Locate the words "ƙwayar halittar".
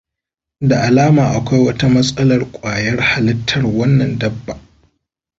2.51-3.65